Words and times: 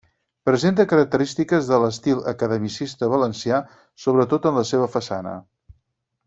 Presenta 0.49 0.85
característiques 0.93 1.69
de 1.73 1.79
l'estil 1.83 2.23
academicista 2.31 3.11
valencià, 3.13 3.61
sobretot 4.07 4.49
en 4.53 4.59
la 4.63 4.65
seva 4.75 4.89
façana. 4.99 5.37